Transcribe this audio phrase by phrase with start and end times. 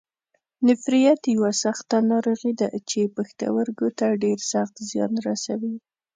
[0.67, 5.75] نفریت یوه سخته ناروغي ده چې پښتورګو ته ډېر سخت زیان رسوي.